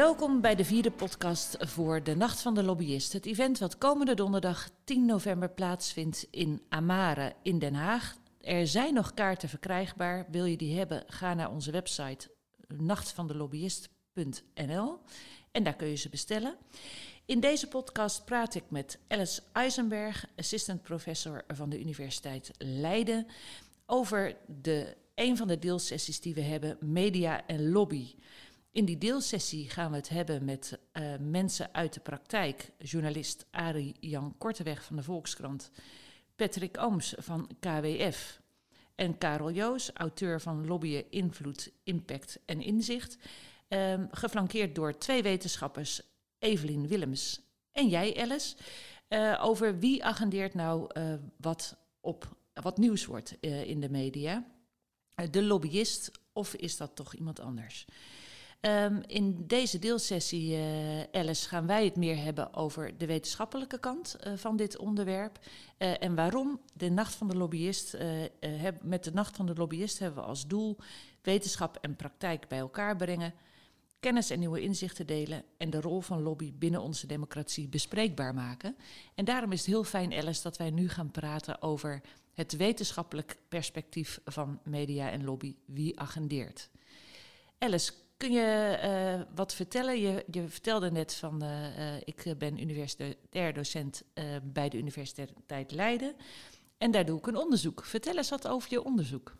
Welkom 0.00 0.40
bij 0.40 0.54
de 0.54 0.64
vierde 0.64 0.90
podcast 0.90 1.56
voor 1.58 2.02
de 2.02 2.16
Nacht 2.16 2.40
van 2.40 2.54
de 2.54 2.62
Lobbyist. 2.62 3.12
Het 3.12 3.26
event 3.26 3.58
wat 3.58 3.78
komende 3.78 4.14
donderdag 4.14 4.70
10 4.84 5.04
november 5.04 5.50
plaatsvindt 5.50 6.26
in 6.30 6.62
Amare 6.68 7.32
in 7.42 7.58
Den 7.58 7.74
Haag. 7.74 8.16
Er 8.40 8.66
zijn 8.66 8.94
nog 8.94 9.14
kaarten 9.14 9.48
verkrijgbaar. 9.48 10.26
Wil 10.30 10.44
je 10.44 10.56
die 10.56 10.78
hebben, 10.78 11.04
ga 11.06 11.34
naar 11.34 11.50
onze 11.50 11.70
website 11.70 12.30
nachtvandelobbyist.nl 12.66 14.98
en 15.52 15.62
daar 15.62 15.76
kun 15.76 15.88
je 15.88 15.96
ze 15.96 16.08
bestellen. 16.08 16.56
In 17.24 17.40
deze 17.40 17.68
podcast 17.68 18.24
praat 18.24 18.54
ik 18.54 18.64
met 18.68 18.98
Alice 19.08 19.42
Eisenberg, 19.52 20.26
assistant 20.36 20.82
professor 20.82 21.44
van 21.48 21.68
de 21.68 21.80
Universiteit 21.80 22.50
Leiden, 22.58 23.26
over 23.86 24.36
de, 24.60 24.96
een 25.14 25.36
van 25.36 25.48
de 25.48 25.58
deelsessies 25.58 26.20
die 26.20 26.34
we 26.34 26.42
hebben, 26.42 26.76
media 26.80 27.46
en 27.46 27.70
lobby. 27.70 28.14
In 28.72 28.84
die 28.84 28.98
deelsessie 28.98 29.70
gaan 29.70 29.90
we 29.90 29.96
het 29.96 30.08
hebben 30.08 30.44
met 30.44 30.78
uh, 30.92 31.14
mensen 31.20 31.74
uit 31.74 31.94
de 31.94 32.00
praktijk. 32.00 32.70
Journalist 32.78 33.46
Arie 33.50 33.94
Jan 34.00 34.34
Korteweg 34.38 34.84
van 34.84 34.96
de 34.96 35.02
Volkskrant, 35.02 35.70
Patrick 36.36 36.78
Ooms 36.78 37.14
van 37.18 37.50
KWF 37.60 38.40
en 38.94 39.18
Karel 39.18 39.50
Joos, 39.50 39.90
auteur 39.92 40.40
van 40.40 40.66
Lobbyen, 40.66 41.10
Invloed, 41.10 41.72
Impact 41.84 42.38
en 42.44 42.62
Inzicht. 42.62 43.18
Um, 43.68 44.08
geflankeerd 44.10 44.74
door 44.74 44.98
twee 44.98 45.22
wetenschappers, 45.22 46.02
Evelien 46.38 46.86
Willems 46.86 47.40
en 47.72 47.88
jij, 47.88 48.20
Alice. 48.20 48.56
Uh, 49.08 49.40
over 49.44 49.78
wie 49.78 50.04
agendeert 50.04 50.54
nou 50.54 50.90
uh, 50.98 51.14
wat, 51.36 51.76
op, 52.00 52.36
wat 52.52 52.78
nieuws 52.78 53.04
wordt 53.04 53.36
in 53.40 53.80
de 53.80 53.90
media. 53.90 54.44
de 55.30 55.42
lobbyist 55.42 56.10
of 56.32 56.54
is 56.54 56.76
dat 56.76 56.96
toch 56.96 57.14
iemand 57.14 57.40
anders? 57.40 57.86
Um, 58.60 59.02
in 59.06 59.46
deze 59.46 59.78
deelsessie, 59.78 60.56
uh, 60.56 61.02
Alice, 61.12 61.48
gaan 61.48 61.66
wij 61.66 61.84
het 61.84 61.96
meer 61.96 62.16
hebben 62.16 62.54
over 62.54 62.98
de 62.98 63.06
wetenschappelijke 63.06 63.78
kant 63.78 64.16
uh, 64.26 64.32
van 64.36 64.56
dit 64.56 64.76
onderwerp. 64.76 65.38
Uh, 65.78 66.02
en 66.02 66.14
waarom 66.14 66.60
de 66.74 66.90
Nacht 66.90 67.14
van 67.14 67.28
de 67.28 67.36
Lobbyist, 67.36 67.96
met 68.82 69.04
de 69.04 69.12
Nacht 69.12 69.36
van 69.36 69.46
de 69.46 69.54
Lobbyist 69.54 69.98
hebben 69.98 70.22
we 70.22 70.28
als 70.28 70.46
doel 70.46 70.76
wetenschap 71.22 71.78
en 71.80 71.96
praktijk 71.96 72.48
bij 72.48 72.58
elkaar 72.58 72.96
brengen, 72.96 73.34
kennis 74.00 74.30
en 74.30 74.38
nieuwe 74.38 74.60
inzichten 74.60 75.06
delen 75.06 75.42
en 75.56 75.70
de 75.70 75.80
rol 75.80 76.00
van 76.00 76.22
lobby 76.22 76.52
binnen 76.54 76.82
onze 76.82 77.06
democratie 77.06 77.68
bespreekbaar 77.68 78.34
maken. 78.34 78.76
En 79.14 79.24
daarom 79.24 79.52
is 79.52 79.58
het 79.58 79.68
heel 79.68 79.84
fijn, 79.84 80.12
Alice, 80.12 80.42
dat 80.42 80.56
wij 80.56 80.70
nu 80.70 80.88
gaan 80.88 81.10
praten 81.10 81.62
over 81.62 82.00
het 82.34 82.56
wetenschappelijk 82.56 83.38
perspectief 83.48 84.20
van 84.24 84.60
media 84.64 85.10
en 85.10 85.24
lobby. 85.24 85.54
Wie 85.64 86.00
agendeert? 86.00 86.70
Alice, 87.58 87.92
Kun 88.20 88.32
je 88.32 88.78
uh, 88.84 89.22
wat 89.34 89.54
vertellen? 89.54 90.00
Je, 90.00 90.24
je, 90.30 90.48
vertelde 90.48 90.90
net 90.90 91.14
van, 91.14 91.44
uh, 91.44 91.78
uh, 91.78 91.96
ik 92.04 92.34
ben 92.38 92.60
universitair 92.60 93.52
docent 93.52 94.02
bij 94.42 94.68
de 94.68 94.78
Universiteit 94.78 95.72
Leiden. 95.72 96.14
En 96.78 96.90
daar 96.90 97.04
doe 97.04 97.18
ik 97.18 97.26
een 97.26 97.36
onderzoek. 97.36 97.84
Vertel 97.84 98.16
eens 98.16 98.30
wat 98.30 98.48
over 98.48 98.70
je 98.70 98.84
onderzoek. 98.84 99.34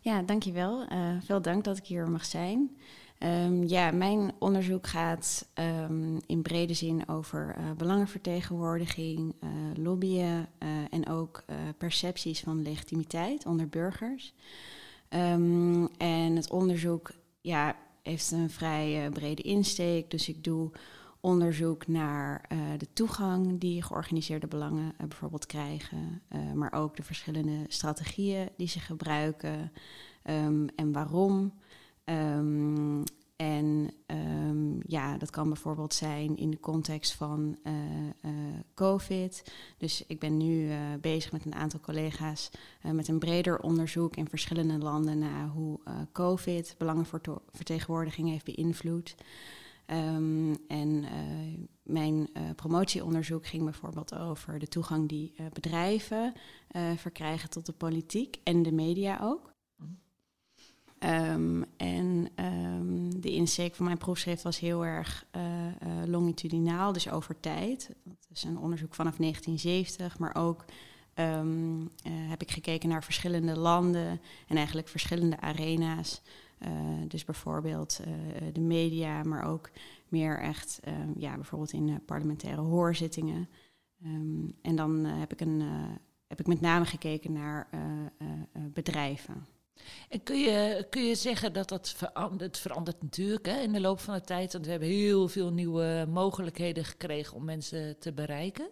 Ja, 0.00 0.22
dankjewel. 0.22 0.86
veel 1.20 1.42
dank 1.42 1.64
dat 1.64 1.76
ik 1.76 1.86
hier 1.86 2.10
mag 2.10 2.24
zijn. 2.24 2.76
Um, 3.18 3.64
ja, 3.64 3.90
mijn 3.90 4.32
onderzoek 4.38 4.86
gaat 4.86 5.48
um, 5.54 6.20
in 6.26 6.42
brede 6.42 6.74
zin 6.74 7.08
over 7.08 7.56
belangenvertegenwoordiging, 7.76 9.34
lobbyen 9.74 10.48
en 10.90 11.08
ook 11.08 11.44
percepties 11.78 12.40
van 12.40 12.62
legitimiteit 12.62 13.46
onder 13.46 13.68
burgers. 13.68 14.34
Um, 15.10 15.88
en 15.96 16.36
het 16.36 16.50
onderzoek 16.50 17.10
ja, 17.40 17.76
heeft 18.08 18.30
een 18.30 18.50
vrij 18.50 19.04
uh, 19.04 19.12
brede 19.12 19.42
insteek. 19.42 20.10
Dus 20.10 20.28
ik 20.28 20.44
doe 20.44 20.70
onderzoek 21.20 21.86
naar 21.86 22.44
uh, 22.52 22.58
de 22.78 22.88
toegang 22.92 23.60
die 23.60 23.82
georganiseerde 23.82 24.46
belangen 24.46 24.92
uh, 25.00 25.06
bijvoorbeeld 25.06 25.46
krijgen, 25.46 26.22
maar 26.54 26.72
ook 26.72 26.96
de 26.96 27.02
verschillende 27.02 27.64
strategieën 27.68 28.48
die 28.56 28.68
ze 28.68 28.80
gebruiken 28.80 29.72
um, 30.24 30.68
en 30.76 30.92
waarom. 30.92 31.52
Um, 32.04 33.02
en 33.38 33.90
um, 34.06 34.80
ja, 34.86 35.18
dat 35.18 35.30
kan 35.30 35.48
bijvoorbeeld 35.48 35.94
zijn 35.94 36.36
in 36.36 36.50
de 36.50 36.60
context 36.60 37.12
van 37.14 37.58
uh, 37.64 37.72
uh, 38.22 38.32
COVID. 38.74 39.52
Dus 39.76 40.04
ik 40.06 40.18
ben 40.18 40.36
nu 40.36 40.68
uh, 40.68 40.76
bezig 41.00 41.32
met 41.32 41.44
een 41.44 41.54
aantal 41.54 41.80
collega's 41.80 42.50
met 42.92 43.08
een 43.08 43.18
breder 43.18 43.60
onderzoek 43.60 44.16
in 44.16 44.28
verschillende 44.28 44.78
landen 44.78 45.18
naar 45.18 45.48
hoe 45.48 45.80
COVID 46.12 46.74
belangenvertegenwoordiging 46.78 48.28
heeft 48.28 48.44
beïnvloed. 48.44 49.14
Um, 49.86 50.56
en 50.68 51.04
mijn 51.82 52.28
promotieonderzoek 52.56 53.46
ging 53.46 53.64
bijvoorbeeld 53.64 54.14
over 54.14 54.58
de 54.58 54.68
toegang 54.68 55.08
die 55.08 55.34
bedrijven 55.52 56.32
verkrijgen 56.96 57.50
tot 57.50 57.66
de 57.66 57.72
politiek 57.72 58.36
en 58.44 58.62
de 58.62 58.72
media 58.72 59.18
ook. 59.22 59.56
Um, 61.04 61.64
en 61.76 62.28
um, 62.36 63.20
de 63.20 63.30
insteek 63.30 63.74
van 63.74 63.84
mijn 63.84 63.98
proefschrift 63.98 64.42
was 64.42 64.58
heel 64.58 64.84
erg 64.84 65.26
uh, 65.36 65.42
uh, 65.42 65.70
longitudinaal, 66.06 66.92
dus 66.92 67.10
over 67.10 67.40
tijd. 67.40 67.90
Dat 68.04 68.16
is 68.32 68.44
een 68.44 68.58
onderzoek 68.58 68.94
vanaf 68.94 69.16
1970, 69.16 70.18
maar 70.18 70.34
ook 70.34 70.64
um, 71.14 71.80
uh, 71.80 71.88
heb 72.04 72.42
ik 72.42 72.50
gekeken 72.50 72.88
naar 72.88 73.04
verschillende 73.04 73.58
landen 73.58 74.20
en 74.46 74.56
eigenlijk 74.56 74.88
verschillende 74.88 75.40
arena's. 75.40 76.22
dus 77.08 77.24
bijvoorbeeld 77.24 78.00
de 78.52 78.60
media, 78.60 79.22
maar 79.22 79.44
ook 79.44 79.70
meer 80.08 80.40
echt, 80.40 80.80
ja, 81.16 81.34
bijvoorbeeld 81.34 81.72
in 81.72 82.00
parlementaire 82.06 82.60
hoorzittingen. 82.60 83.48
en 84.62 84.76
dan 84.76 85.04
heb, 85.04 85.32
ik 85.32 85.40
een, 85.40 85.62
heb 86.26 86.40
ik 86.40 86.46
met 86.46 86.60
name 86.60 86.84
gekeken 86.84 87.32
naar 87.32 87.68
bedrijven. 88.72 89.46
En 90.08 90.22
kun 90.22 90.38
je, 90.38 90.86
kun 90.90 91.04
je 91.04 91.14
zeggen 91.14 91.52
dat 91.52 91.68
dat 91.68 91.88
verandert, 91.88 92.58
verandert 92.58 93.02
natuurlijk 93.02 93.46
hè, 93.46 93.60
in 93.60 93.72
de 93.72 93.80
loop 93.80 94.00
van 94.00 94.14
de 94.14 94.20
tijd. 94.20 94.52
Want 94.52 94.64
we 94.64 94.70
hebben 94.70 94.88
heel 94.88 95.28
veel 95.28 95.52
nieuwe 95.52 96.06
mogelijkheden 96.08 96.84
gekregen 96.84 97.36
om 97.36 97.44
mensen 97.44 97.98
te 97.98 98.12
bereiken. 98.12 98.68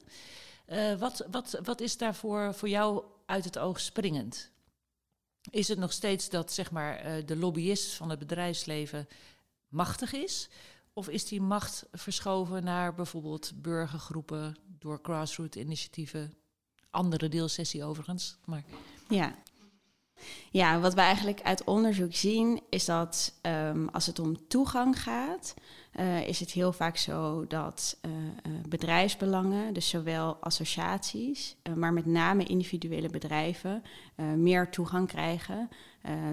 Uh, 0.69 0.99
wat, 0.99 1.27
wat, 1.31 1.61
wat 1.62 1.81
is 1.81 1.97
daarvoor 1.97 2.55
voor 2.55 2.69
jou 2.69 3.05
uit 3.27 3.44
het 3.44 3.59
oog 3.59 3.81
springend? 3.81 4.50
Is 5.50 5.69
het 5.69 5.78
nog 5.78 5.93
steeds 5.93 6.28
dat 6.28 6.53
zeg 6.53 6.71
maar, 6.71 7.06
uh, 7.06 7.27
de 7.27 7.37
lobbyist 7.37 7.94
van 7.94 8.11
het 8.11 8.19
bedrijfsleven 8.19 9.09
machtig 9.69 10.12
is? 10.12 10.49
Of 10.93 11.09
is 11.09 11.25
die 11.25 11.41
macht 11.41 11.84
verschoven 11.93 12.65
naar 12.65 12.94
bijvoorbeeld 12.94 13.53
burgergroepen 13.55 14.56
door 14.78 14.99
grassroots 15.03 15.56
initiatieven? 15.56 16.33
Andere 16.91 17.28
deelsessie 17.28 17.84
overigens. 17.84 18.37
Maar... 18.44 18.65
Ja, 19.09 19.37
ja, 20.50 20.81
wat 20.81 20.94
we 20.94 21.00
eigenlijk 21.00 21.41
uit 21.43 21.65
onderzoek 21.65 22.15
zien 22.15 22.60
is 22.71 22.84
dat 22.84 23.38
um, 23.43 23.88
als 23.88 24.06
het 24.06 24.19
om 24.19 24.49
toegang 24.49 25.03
gaat, 25.03 25.54
uh, 26.00 26.28
is 26.28 26.41
het 26.41 26.50
heel 26.50 26.72
vaak 26.72 26.97
zo 26.97 27.47
dat 27.47 27.99
uh, 28.06 28.12
uh, 28.12 28.28
bedrijfsbelangen, 28.69 29.75
dus 29.75 29.88
zowel 29.88 30.37
associaties, 30.41 31.56
maar 31.75 31.93
met 31.93 32.06
name 32.06 32.44
individuele 32.44 33.09
bedrijven, 33.09 33.82
meer 34.37 34.71
toegang 34.71 35.09
krijgen 35.09 35.69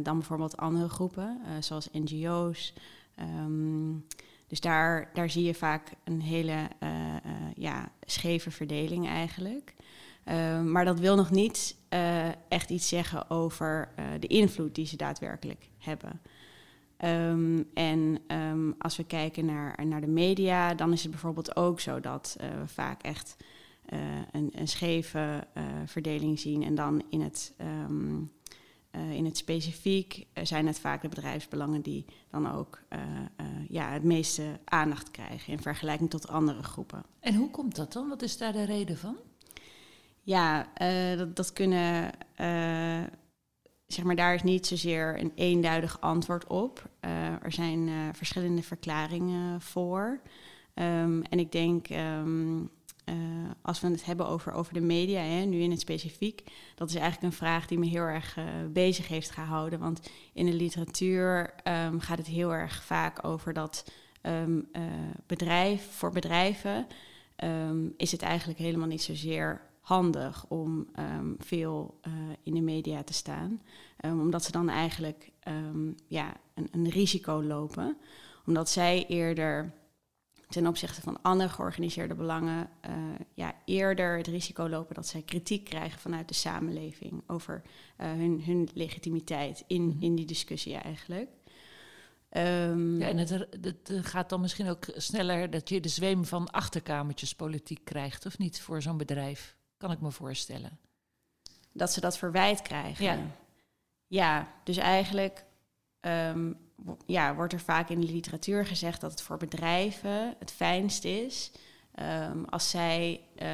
dan 0.04 0.18
bijvoorbeeld 0.18 0.58
andere 0.58 0.90
groepen, 0.90 1.42
zoals 1.60 1.90
NGO's. 1.92 2.74
Um, 3.20 4.06
dus 4.48 4.60
daar, 4.60 5.10
daar 5.14 5.30
zie 5.30 5.44
je 5.44 5.54
vaak 5.54 5.92
een 6.04 6.22
hele 6.22 6.68
ja, 7.56 7.92
scheve 8.06 8.52
verdeling 8.52 9.08
eigenlijk. 9.08 9.74
Uh, 10.26 10.62
maar 10.62 10.86
dat 10.86 11.00
wil 11.00 11.16
nog 11.16 11.32
niet 11.32 11.76
uh, 11.94 12.28
echt 12.48 12.70
iets 12.70 12.88
zeggen 12.88 13.30
over 13.30 13.90
uh, 14.00 14.06
de 14.20 14.28
invloed 14.28 14.76
die 14.76 14.86
ze 14.86 14.96
daadwerkelijk 14.96 15.70
hebben. 15.78 16.22
Um, 17.06 17.70
en 17.74 18.20
um, 18.28 18.76
als 18.78 18.98
we 18.98 19.04
kijken 19.04 19.46
naar, 19.46 19.86
naar 19.86 20.02
de 20.02 20.08
media, 20.08 20.74
dan 20.74 20.92
is 20.92 21.02
het 21.02 21.12
bijvoorbeeld 21.12 21.56
ook 21.56 21.80
zo 21.80 22.00
dat 22.00 22.36
we 22.40 22.68
vaak 22.68 23.02
echt 23.02 23.36
een, 24.32 24.50
een, 24.52 24.68
scheve 24.68 25.48
verdeling 25.86 26.40
zien. 26.40 26.64
En 26.64 26.76
dan 26.76 27.04
in 27.10 27.22
het, 27.22 27.54
in 28.92 29.26
het 29.26 29.38
specifiek 29.38 30.26
zijn 30.44 30.68
het 30.68 30.80
vaak 30.80 31.02
de 31.02 31.08
bedrijfsbelangen 31.08 31.82
die 31.82 32.06
dan 32.30 32.52
ook 32.52 32.82
ja, 33.68 33.92
het 33.92 34.04
meeste 34.04 34.60
aandacht 34.64 35.12
krijgen 35.12 35.54
in 35.54 35.62
vergelijking 35.62 36.10
tot 36.10 36.28
andere 36.28 36.64
groepen. 36.64 37.04
En 37.20 37.36
hoe 37.36 37.50
komt 37.50 37.76
dat 37.76 37.94
dan? 37.94 38.10
Wat 38.10 38.22
is 38.22 38.38
daar 38.38 38.54
de 38.54 38.66
reden 38.66 38.98
van? 38.98 39.16
Ja, 40.26 40.68
uh, 40.82 41.18
dat, 41.18 41.36
dat, 41.36 41.54
kunnen, 41.54 42.04
uh, 42.42 43.04
zeg 43.88 44.06
maar, 44.06 44.16
daar 44.16 44.34
is 44.34 44.44
niet 44.44 44.68
zozeer 44.68 45.20
een 45.20 45.32
eenduidig 45.36 46.02
antwoord 46.02 46.48
op. 46.48 46.90
Uh, 47.06 47.44
er 47.44 47.52
zijn 47.52 47.90
verschillende 48.16 48.64
verklaringen 48.64 49.62
voor. 49.62 50.22
Um, 50.76 51.24
en 51.24 51.40
ik 51.40 51.52
denk, 51.52 51.90
um, 51.90 52.70
als 53.62 53.80
we 53.80 53.88
het 53.88 54.06
hebben 54.06 54.28
over, 54.28 54.54
over 54.54 54.74
de 54.74 54.82
media, 54.82 55.22
hè, 55.22 55.46
nu 55.46 55.62
in 55.62 55.72
het 55.72 55.80
specifiek, 55.80 56.44
dat 56.76 56.90
is 56.90 56.96
eigenlijk 56.96 57.24
een 57.24 57.38
vraag 57.38 57.68
die 57.68 57.80
me 57.80 57.86
heel 57.86 58.04
erg 58.04 58.38
bezig 58.70 59.08
heeft 59.08 59.32
gehouden. 59.32 59.80
Want 59.80 60.10
in 60.34 60.46
de 60.46 60.54
literatuur 60.54 61.54
um, 61.64 62.00
gaat 62.00 62.18
het 62.18 62.28
heel 62.28 62.54
erg 62.54 62.84
vaak 62.84 63.26
over 63.26 63.54
dat 63.54 63.92
ehm, 64.22 64.62
bedrijf, 65.28 65.92
voor 65.92 66.12
bedrijven 66.12 66.88
ehm, 67.36 67.88
is 67.98 68.12
het 68.12 68.22
eigenlijk 68.22 68.60
helemaal 68.60 68.88
niet 68.88 69.02
zozeer 69.02 69.62
handig 69.84 70.46
om 70.48 70.88
veel 71.38 72.00
in 72.44 72.54
de 72.54 72.62
media 72.62 73.04
te 73.04 73.14
staan. 73.14 73.62
omdat 74.02 74.44
ze 74.44 74.52
dan 74.52 74.70
eigenlijk 74.70 75.32
ja, 76.08 76.34
een, 76.54 76.68
een 76.72 76.90
risico 76.90 77.44
lopen. 77.44 77.98
Omdat 78.46 78.70
zij 78.70 79.06
eerder 79.08 79.74
ten 80.54 80.68
opzichte 80.68 81.02
van 81.02 81.22
andere 81.22 81.50
georganiseerde 81.50 82.16
belangen 82.16 82.70
uh, 82.86 82.94
ja, 83.34 83.56
eerder 83.66 84.18
het 84.18 84.28
risico 84.28 84.70
lopen 84.70 84.96
dat 84.96 85.08
zij 85.08 85.22
kritiek 85.22 85.64
krijgen 85.64 86.00
vanuit 86.00 86.28
de 86.28 86.34
samenleving 86.34 87.24
over 87.28 87.62
uh, 88.02 88.08
hun, 88.08 88.44
hun 88.44 88.70
legitimiteit 88.74 89.64
in, 89.68 89.88
mhm. 89.88 90.04
in 90.04 90.16
die 90.16 90.26
discussie 90.26 90.76
eigenlijk. 90.76 91.30
Um, 92.38 93.00
ja, 93.00 93.08
en 93.08 93.18
het, 93.18 93.30
het, 93.30 93.92
gaat 94.02 94.30
dan 94.30 94.42
misschien 94.42 94.70
ook 94.70 94.86
sneller 94.96 95.50
dat 95.50 95.70
je 95.70 95.80
de 95.80 95.90
zweem 95.90 96.26
van 96.26 96.52
achterkamertjes 96.52 97.36
politiek 97.36 97.86
krijgt, 97.86 98.26
of 98.26 98.38
niet, 98.38 98.62
voor 98.62 98.82
zo'n 98.82 98.98
bedrijf? 98.98 99.56
Kan 99.84 99.92
ik 99.92 100.02
me 100.02 100.12
voorstellen. 100.12 100.80
Dat 101.72 101.94
ze 101.94 102.00
dat 102.00 102.18
verwijt 102.18 102.62
krijgen. 102.62 103.06
Ja, 103.06 103.18
ja 104.08 104.54
dus 104.64 104.78
eigenlijk 104.78 105.46
um, 106.02 106.58
ja, 107.06 107.36
wordt 107.36 107.54
er 107.54 107.60
vaak 107.60 107.90
in 107.90 108.00
de 108.00 108.12
literatuur 108.12 108.66
gezegd 108.66 109.02
dat 109.02 109.12
het 109.12 109.22
voor 109.22 109.38
bedrijven 109.38 110.36
het 110.40 110.52
fijnst 110.52 111.04
is 111.04 111.52
um, 112.00 112.46
als 112.46 112.70
zij 112.70 113.22
uh, 113.42 113.50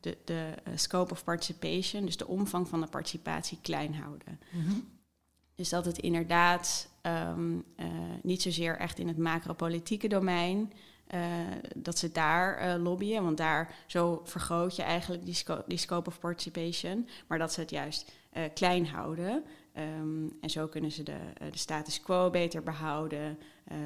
de, 0.00 0.18
de 0.24 0.54
scope 0.74 1.12
of 1.12 1.24
participation, 1.24 2.04
dus 2.04 2.16
de 2.16 2.26
omvang 2.26 2.68
van 2.68 2.80
de 2.80 2.86
participatie, 2.86 3.58
klein 3.62 3.94
houden. 3.94 4.40
Mhm. 4.50 4.74
Dus 5.54 5.68
dat 5.68 5.84
het 5.84 5.98
inderdaad 5.98 6.88
um, 7.02 7.64
uh, 7.76 7.86
niet 8.22 8.42
zozeer 8.42 8.78
echt 8.78 8.98
in 8.98 9.08
het 9.08 9.18
macropolitieke 9.18 10.08
domein, 10.08 10.72
uh, 11.14 11.20
dat 11.76 11.98
ze 11.98 12.12
daar 12.12 12.78
lobbyen, 12.78 13.24
want 13.24 13.36
daar 13.36 13.74
zo 13.86 14.20
vergroot 14.24 14.76
je 14.76 14.82
eigenlijk 14.82 15.24
die, 15.24 15.44
die 15.66 15.78
scope 15.78 16.08
of 16.08 16.18
participation, 16.18 17.08
maar 17.26 17.38
dat 17.38 17.52
ze 17.52 17.60
het 17.60 17.70
juist 17.70 18.12
klein 18.54 18.86
houden. 18.86 19.44
Um, 19.78 20.32
en 20.40 20.50
zo 20.50 20.66
kunnen 20.66 20.92
ze 20.92 21.02
de, 21.02 21.18
eh, 21.34 21.50
de, 21.52 21.58
status 21.58 22.00
quo 22.00 22.30
beter 22.30 22.62
behouden. 22.62 23.38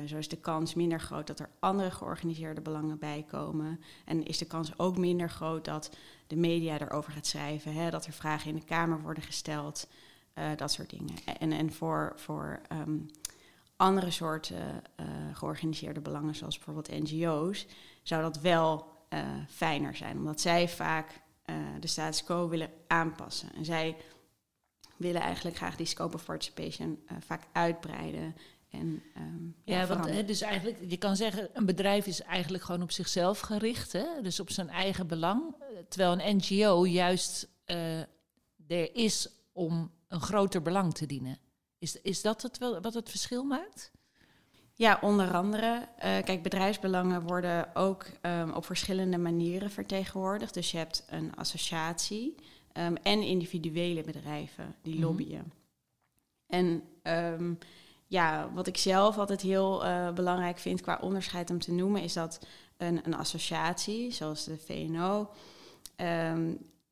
Zo 0.07 0.17
is 0.17 0.29
de 0.29 0.37
kans 0.37 0.75
minder 0.75 1.01
groot 1.01 1.27
dat 1.27 1.41
er 1.41 1.49
andere 1.59 1.91
georganiseerde 1.91 2.61
belangen 2.61 2.99
bij 2.99 3.25
komen. 3.29 3.81
En 4.05 4.25
is 4.25 4.39
de 4.39 4.47
kans 4.47 4.79
ook 4.79 4.99
minder 4.99 5.31
groot 5.31 5.65
dat 5.65 5.97
de 6.27 6.37
media 6.37 6.81
erover 6.81 7.13
gaat 7.13 7.27
schrijven. 7.27 7.73
Hè, 7.73 7.91
dat 7.91 8.07
er 8.07 8.13
vragen 8.13 8.51
in 8.51 8.57
de 8.57 8.65
Kamer 8.65 9.01
worden 9.01 9.23
gesteld. 9.23 9.89
Dat 10.57 10.73
soort 10.73 10.91
dingen. 10.91 11.15
En, 11.39 11.53
en 11.53 11.73
voor, 11.73 12.13
voor 12.17 12.61
um, 12.73 13.07
andere 13.83 14.11
soorten 14.11 14.83
georganiseerde 15.33 16.01
belangen, 16.01 16.35
zoals 16.35 16.57
bijvoorbeeld 16.57 17.11
NGO's, 17.11 17.67
zou 18.03 18.23
dat 18.23 18.41
wel 18.41 18.87
fijner 19.49 19.97
zijn. 19.97 20.17
Omdat 20.19 20.41
zij 20.41 20.69
vaak 20.69 21.21
de 21.81 21.87
status 21.87 22.25
quo 22.25 22.49
willen 22.49 22.71
aanpassen. 22.87 23.55
En 23.55 23.65
zij 23.65 23.97
willen 24.97 25.21
eigenlijk 25.21 25.57
graag 25.57 25.77
die 25.77 25.87
scope 25.87 26.15
of 26.15 26.25
participation 26.25 26.99
vaak 27.21 27.43
uitbreiden. 27.53 28.35
En, 28.71 29.03
um, 29.19 29.57
ja, 29.65 29.87
want 29.87 30.07
hè, 30.07 30.25
dus 30.25 30.41
eigenlijk, 30.41 30.79
je 30.89 30.97
kan 30.97 31.17
zeggen, 31.17 31.49
een 31.53 31.67
bedrijf 31.67 32.07
is 32.07 32.23
eigenlijk 32.23 32.65
gewoon 32.65 32.83
op 32.83 32.91
zichzelf 32.91 33.41
gericht, 33.41 33.93
hè? 33.93 34.07
dus 34.23 34.41
op 34.41 34.51
zijn 34.51 34.69
eigen 34.69 35.07
belang. 35.07 35.57
Terwijl 35.89 36.13
een 36.13 36.37
NGO 36.37 36.87
juist 36.87 37.49
er 38.73 38.95
is 38.95 39.29
om 39.53 39.91
een 40.09 40.21
groter 40.21 40.63
belang 40.63 40.95
te 40.95 41.07
dienen. 41.07 41.39
Is, 41.83 42.01
is 42.01 42.23
dat 42.23 42.43
het 42.43 42.59
wel, 42.59 42.81
wat 42.81 42.95
het 42.95 43.11
verschil 43.11 43.45
maakt? 43.45 43.91
Ja, 44.75 44.99
onder 45.01 45.35
andere. 45.35 45.75
Uh, 45.79 45.85
kijk, 45.99 46.43
bedrijfsbelangen 46.43 47.23
worden 47.23 47.75
ook 47.75 48.07
um, 48.23 48.53
op 48.53 48.65
verschillende 48.65 49.19
manieren 49.19 49.71
vertegenwoordigd. 49.71 50.55
Dus 50.55 50.71
je 50.71 50.77
hebt 50.77 51.05
een 51.09 51.37
associatie. 51.37 52.35
Ehm, 52.73 52.95
en 53.03 53.23
individuele 53.23 54.03
bedrijven 54.03 54.75
die 54.83 54.95
mhm. 54.95 55.03
lobbyen. 55.03 55.53
En 56.47 56.83
um, 57.03 57.59
ja, 58.07 58.51
wat 58.55 58.67
ik 58.67 58.77
zelf 58.77 59.19
altijd 59.19 59.41
heel 59.41 59.85
uh, 59.85 60.13
belangrijk 60.13 60.59
vind 60.59 60.81
qua 60.81 60.99
onderscheid 61.01 61.51
om 61.51 61.59
te 61.59 61.73
noemen, 61.73 62.03
is 62.03 62.13
dat 62.13 62.47
een, 62.77 63.01
een 63.05 63.15
associatie, 63.15 64.11
zoals 64.11 64.45
de 64.45 64.59
VNO, 64.59 65.31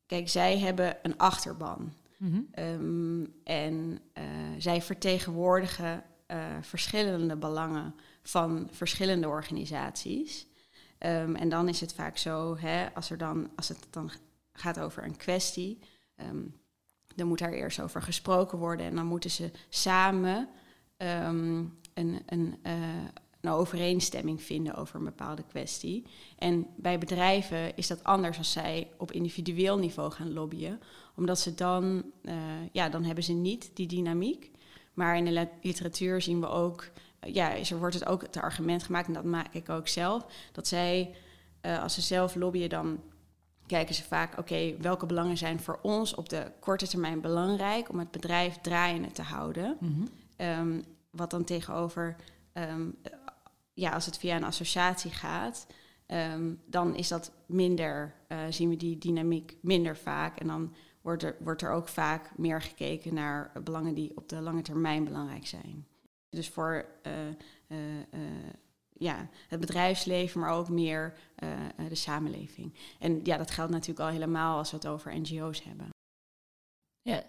kijk, 0.06 0.28
zij 0.28 0.58
hebben 0.58 0.96
een 1.02 1.18
achterban. 1.18 1.92
Mm 2.20 2.48
en 3.44 3.98
uh, 4.18 4.24
zij 4.58 4.82
vertegenwoordigen 4.82 6.02
uh, 6.28 6.44
verschillende 6.60 7.36
belangen 7.36 7.94
van 8.22 8.68
verschillende 8.70 9.28
organisaties. 9.28 10.46
en 10.98 11.48
dan 11.48 11.68
is 11.68 11.80
het 11.80 11.92
vaak 11.92 12.16
zo, 12.16 12.56
hè, 12.56 12.94
als, 12.94 13.10
er 13.10 13.18
dan, 13.18 13.50
als 13.56 13.68
het 13.68 13.86
dan 13.90 14.10
gaat 14.52 14.80
over 14.80 15.04
een 15.04 15.16
kwestie. 15.16 15.78
Um, 16.16 16.54
dan 17.14 17.26
moet 17.26 17.38
daar 17.38 17.52
eerst 17.52 17.80
over 17.80 18.02
gesproken 18.02 18.58
worden 18.58 18.86
en 18.86 18.94
dan 18.94 19.06
moeten 19.06 19.30
ze 19.30 19.50
samen 19.68 20.48
een, 20.96 22.22
een, 22.26 22.58
uh, 22.62 22.72
een 23.40 23.50
overeenstemming 23.50 24.42
vinden 24.42 24.74
over 24.74 24.96
een 24.96 25.04
bepaalde 25.04 25.44
kwestie. 25.48 26.06
En 26.38 26.66
bij 26.76 26.98
bedrijven 26.98 27.76
is 27.76 27.86
dat 27.86 28.04
anders 28.04 28.38
als 28.38 28.52
zij 28.52 28.90
op 28.96 29.12
individueel 29.12 29.78
niveau 29.78 30.10
gaan 30.10 30.32
lobbyen, 30.32 30.80
omdat 31.16 31.38
ze 31.38 31.54
dan, 31.54 32.04
uh, 32.22 32.34
ja, 32.72 32.88
dan 32.88 33.04
hebben 33.04 33.24
ze 33.24 33.32
niet 33.32 33.70
die 33.74 33.86
dynamiek. 33.86 34.50
Maar 34.94 35.16
in 35.16 35.24
de 35.24 35.48
literatuur 35.62 36.22
zien 36.22 36.40
we 36.40 36.48
ook, 36.48 36.88
uh, 37.24 37.34
ja, 37.34 37.56
er 37.56 37.78
wordt 37.78 37.94
het 37.94 38.06
ook 38.06 38.22
het 38.22 38.36
argument 38.36 38.82
gemaakt, 38.82 39.06
en 39.06 39.12
dat 39.12 39.24
maak 39.24 39.54
ik 39.54 39.68
ook 39.68 39.88
zelf, 39.88 40.26
dat 40.52 40.66
zij, 40.66 41.14
als 41.62 41.94
ze 41.94 42.00
zelf 42.00 42.34
lobbyen, 42.34 42.68
dan 42.68 43.00
kijken 43.70 43.94
ze 43.94 44.02
vaak, 44.02 44.38
oké, 44.38 44.76
welke 44.78 45.06
belangen 45.06 45.36
zijn 45.36 45.60
voor 45.60 45.78
ons 45.82 46.14
op 46.14 46.28
de 46.28 46.52
korte 46.60 46.88
termijn 46.88 47.20
belangrijk 47.20 47.88
om 47.88 47.98
het 47.98 48.10
bedrijf 48.10 48.56
draaiende 48.56 49.12
te 49.12 49.22
houden. 49.22 49.76
Mhm. 49.80 50.06
Ehm, 50.36 50.80
wat 51.10 51.30
dan 51.30 51.44
tegenover, 51.44 52.16
ehm, 52.52 52.88
ja, 53.80 53.90
als 53.90 54.06
het 54.06 54.18
via 54.18 54.36
een 54.36 54.44
associatie 54.44 55.10
gaat, 55.10 55.66
um, 56.06 56.62
dan 56.66 56.96
is 56.96 57.08
dat 57.08 57.32
minder, 57.46 58.14
uh, 58.28 58.38
zien 58.50 58.68
we 58.68 58.76
die 58.76 58.98
dynamiek 58.98 59.56
minder 59.60 59.96
vaak. 59.96 60.38
En 60.40 60.46
dan 60.46 60.74
wordt 61.00 61.22
er, 61.22 61.36
wordt 61.40 61.62
er 61.62 61.70
ook 61.70 61.88
vaak 61.88 62.30
meer 62.36 62.62
gekeken 62.62 63.14
naar 63.14 63.52
belangen 63.64 63.94
die 63.94 64.16
op 64.16 64.28
de 64.28 64.40
lange 64.40 64.62
termijn 64.62 65.04
belangrijk 65.04 65.46
zijn. 65.46 65.86
Dus 66.28 66.48
voor 66.48 66.86
uh, 67.06 67.12
uh, 67.68 67.78
ja, 68.92 69.28
het 69.48 69.60
bedrijfsleven, 69.60 70.40
maar 70.40 70.50
ook 70.50 70.68
meer 70.68 71.18
de 71.88 71.94
samenleving. 71.94 72.74
En 72.98 73.20
ja, 73.22 73.36
dat 73.36 73.50
geldt 73.50 73.72
natuurlijk 73.72 74.00
al 74.00 74.08
helemaal 74.08 74.58
als 74.58 74.70
we 74.70 74.76
het 74.76 74.86
over 74.86 75.20
NGO's 75.20 75.62
hebben. 75.62 75.88
Ja, 77.02 77.22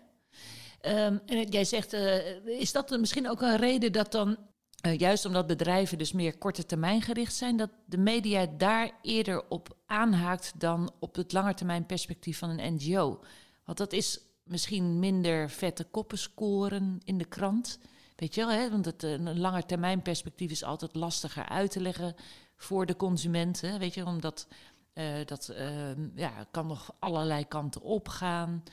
um, 0.81 1.22
en 1.25 1.50
jij 1.50 1.63
zegt, 1.63 1.93
is 2.46 2.72
dat 2.72 3.00
misschien 3.00 3.29
ook 3.29 3.41
een 3.41 3.58
reden 3.58 3.91
dat 3.91 4.12
dan, 4.12 4.38
uh, 4.81 4.97
juist 4.97 5.25
omdat 5.25 5.47
bedrijven 5.47 5.97
dus 5.97 6.11
meer 6.11 6.38
korte 6.38 6.65
termijn 6.65 7.01
gericht 7.01 7.35
zijn, 7.35 7.57
dat 7.57 7.69
de 7.85 7.97
media 7.97 8.47
daar 8.57 8.91
eerder 9.01 9.50
op 9.50 9.77
aanhaakt 9.85 10.59
dan 10.59 10.91
op 11.00 11.15
het 11.15 11.33
langetermijn 11.33 11.85
perspectief 11.85 12.38
van 12.38 12.50
een 12.50 12.73
NGO? 12.73 13.19
Want 13.65 13.77
dat 13.77 13.93
is 13.93 14.19
misschien 14.43 15.00
minder 15.00 15.50
vette 15.50 15.83
koppen 15.83 16.17
scoren 16.17 17.01
in 17.03 17.17
de 17.17 17.25
krant. 17.25 17.79
Weet 18.15 18.35
je 18.35 18.45
wel, 18.45 18.55
hè? 18.55 18.69
want 18.69 18.85
het, 18.85 19.03
een 19.03 19.39
langer 19.39 19.65
termijn 19.65 20.01
perspectief 20.01 20.51
is 20.51 20.63
altijd 20.63 20.95
lastiger 20.95 21.50
uit 21.50 21.71
te 21.71 21.81
leggen 21.81 22.15
voor 22.55 22.85
de 22.85 22.95
consumenten. 22.95 23.79
Weet 23.79 23.93
je, 23.93 24.05
omdat 24.05 24.47
uh, 24.93 25.05
dat 25.25 25.53
uh, 25.57 26.15
ja, 26.15 26.47
kan 26.51 26.67
nog 26.67 26.93
allerlei 27.00 27.47
kanten 27.47 27.81
opgaan. 27.81 28.63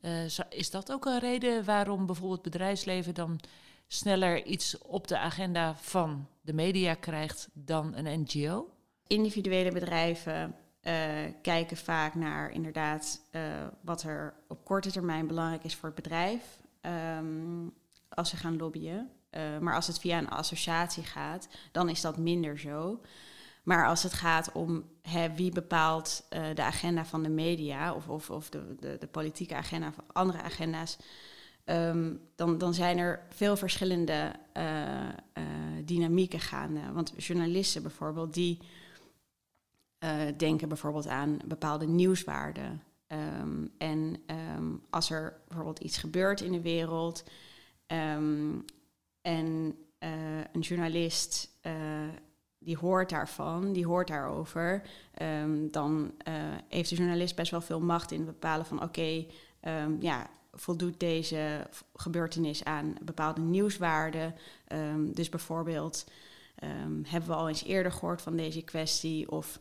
Uh, 0.00 0.24
is 0.48 0.70
dat 0.70 0.92
ook 0.92 1.04
een 1.04 1.18
reden 1.18 1.64
waarom 1.64 2.06
bijvoorbeeld 2.06 2.42
bedrijfsleven 2.42 3.14
dan 3.14 3.40
sneller 3.86 4.44
iets 4.44 4.78
op 4.78 5.08
de 5.08 5.18
agenda 5.18 5.74
van 5.74 6.28
de 6.40 6.52
media 6.52 6.94
krijgt 6.94 7.48
dan 7.52 7.94
een 7.94 8.20
NGO? 8.20 8.70
Individuele 9.06 9.72
bedrijven 9.72 10.54
kijken 11.42 11.76
vaak 11.76 12.14
naar 12.14 12.50
inderdaad 12.50 13.20
wat 13.80 14.02
er 14.02 14.34
op 14.48 14.64
korte 14.64 14.92
termijn 14.92 15.26
belangrijk 15.26 15.64
is 15.64 15.74
voor 15.74 15.88
het 15.88 16.02
bedrijf. 16.02 16.58
Um, 16.80 17.72
als 18.16 18.28
ze 18.28 18.36
gaan 18.36 18.56
lobbyen. 18.56 19.10
Uh, 19.30 19.58
maar 19.58 19.74
als 19.74 19.86
het 19.86 19.98
via 19.98 20.18
een 20.18 20.28
associatie 20.28 21.02
gaat, 21.02 21.48
dan 21.72 21.88
is 21.88 22.00
dat 22.00 22.16
minder 22.16 22.58
zo. 22.58 23.00
Maar 23.62 23.86
als 23.86 24.02
het 24.02 24.12
gaat 24.12 24.52
om 24.52 24.84
hè, 25.02 25.34
wie 25.34 25.50
bepaalt 25.52 26.26
de 26.54 26.62
agenda 26.62 27.04
van 27.04 27.22
de 27.22 27.28
media 27.28 27.94
of, 27.94 28.08
of, 28.08 28.30
of 28.30 28.48
de, 28.48 28.74
de, 28.80 28.96
de, 29.00 29.06
politieke 29.06 29.54
agenda 29.54 29.88
of 29.88 29.94
andere 30.12 30.42
agenda's, 30.42 30.96
um, 31.66 32.20
dan, 32.34 32.58
dan 32.58 32.74
zijn 32.74 32.98
er 32.98 33.26
veel 33.28 33.56
verschillende 33.56 34.32
uh, 34.56 34.64
dynamieken 35.84 36.40
gaande. 36.40 36.80
Want 36.92 37.12
journalisten 37.16 37.82
bijvoorbeeld, 37.82 38.34
die 38.34 38.58
denken 40.36 40.68
bijvoorbeeld 40.68 41.06
aan 41.06 41.38
bepaalde 41.44 41.86
nieuwswaarden. 41.86 42.82
Um, 43.40 43.72
en 43.78 44.16
um, 44.56 44.82
als 44.90 45.10
er 45.10 45.40
bijvoorbeeld 45.48 45.78
iets 45.78 45.98
gebeurt 45.98 46.40
in 46.40 46.52
de 46.52 46.60
wereld, 46.60 47.24
en 47.86 49.74
een 50.52 50.60
journalist 50.60 51.50
die 52.58 52.76
hoort 52.76 53.10
daarvan, 53.10 53.72
die 53.72 53.86
hoort 53.86 54.08
daarover, 54.08 54.82
dan 55.70 56.12
heeft 56.68 56.90
de 56.90 56.96
journalist 56.96 57.36
best 57.36 57.50
wel 57.50 57.60
veel 57.60 57.80
macht 57.80 58.12
in 58.12 58.18
het 58.18 58.26
bepalen 58.26 58.66
van 58.66 58.82
oké, 58.82 59.26
ehm, 59.60 59.96
ja, 60.00 60.30
voldoet 60.56 61.00
deze 61.00 61.66
gebeurtenis 61.94 62.64
aan 62.64 62.94
bepaalde 63.02 63.40
nieuwswaarden. 63.40 64.34
Um, 64.72 65.14
dus 65.14 65.28
bijvoorbeeld 65.28 66.04
hebben 67.02 67.30
we 67.30 67.34
al 67.34 67.48
eens 67.48 67.64
eerder 67.64 67.92
gehoord 67.92 68.22
van 68.22 68.36
deze 68.36 68.62
kwestie 68.62 69.30
of 69.30 69.60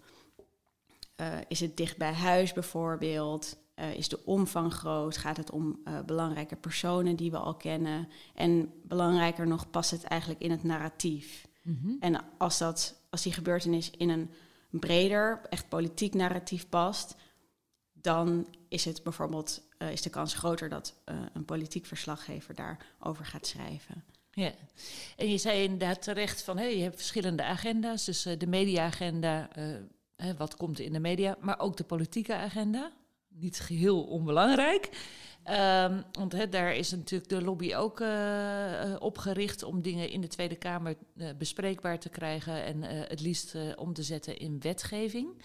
uh, 1.22 1.38
is 1.48 1.60
het 1.60 1.78
dicht 1.78 1.98
bij 1.98 2.14
huis 2.14 2.54
bijvoorbeeld? 2.54 3.58
Uh, 3.76 3.94
is 3.94 4.10
de 4.10 4.26
omvang 4.26 4.74
groot? 4.74 5.18
Gaat 5.18 5.38
het 5.38 5.52
om 5.52 5.80
uh, 5.86 6.00
belangrijke 6.06 6.56
personen 6.56 7.16
die 7.16 7.32
we 7.32 7.38
al 7.38 7.56
kennen? 7.56 8.08
En 8.34 8.74
belangrijker 8.84 9.48
nog, 9.48 9.70
past 9.70 9.92
het 9.92 10.04
eigenlijk 10.04 10.42
in 10.42 10.52
het 10.52 10.64
narratief? 10.64 11.48
Mm-hmm. 11.62 11.98
En 12.00 12.24
als, 12.38 12.58
dat, 12.58 13.02
als 13.10 13.22
die 13.22 13.34
gebeurtenis 13.34 13.92
in 13.92 14.10
een 14.10 14.32
breder, 14.70 15.42
echt 15.50 15.70
politiek 15.70 16.14
narratief 16.14 16.70
past, 16.70 17.16
dan 17.94 18.48
is 18.70 18.86
het 18.86 19.04
bijvoorbeeld 19.04 19.62
uh, 19.78 19.92
is 19.92 20.02
de 20.02 20.10
kans 20.10 20.34
groter 20.34 20.70
dat 20.70 20.94
een 21.34 21.46
politiek 21.46 21.86
verslaggever 21.86 22.56
daarover 22.56 23.26
gaat 23.26 23.48
schrijven. 23.48 24.04
Ja, 24.32 24.52
en 25.18 25.30
je 25.30 25.38
zei 25.38 25.64
inderdaad 25.64 26.02
terecht 26.02 26.42
van 26.42 26.58
hey, 26.58 26.78
je 26.78 26.84
hebt 26.84 26.96
verschillende 26.96 27.44
agenda's. 27.44 28.06
Dus 28.06 28.22
de 28.22 28.48
mediaagenda, 28.48 29.50
wat 30.38 30.56
komt 30.56 30.80
in 30.80 30.94
de 30.94 31.00
media, 31.00 31.38
maar 31.40 31.60
ook 31.60 31.78
de 31.78 31.84
politieke 31.84 32.36
agenda 32.36 32.92
niet 33.28 33.60
geheel 33.60 34.04
onbelangrijk. 34.04 34.90
Um, 35.50 36.04
want 36.12 36.52
daar 36.52 36.76
is 36.76 36.92
natuurlijk 36.92 37.30
de 37.30 37.42
lobby 37.42 37.76
ook 37.76 38.00
uh, 38.00 38.96
opgericht 39.00 39.64
om 39.64 39.82
dingen 39.82 40.10
in 40.10 40.22
de 40.22 40.28
Tweede 40.28 40.56
Kamer 40.56 40.96
bespreekbaar 41.38 42.00
te 42.00 42.10
krijgen 42.10 42.64
en 42.64 42.82
het 42.84 43.22
liefst 43.22 43.56
om 43.76 43.94
te 43.94 44.04
zetten 44.04 44.38
in 44.38 44.60
wetgeving. 44.60 45.42